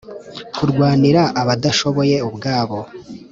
kurwanira 0.55 1.21
abadashoboye 1.41 2.15
ubwabo, 2.27 2.79